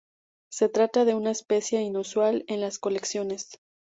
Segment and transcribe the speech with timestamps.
[0.49, 3.59] Se trata de una especie inusual en las colecciones.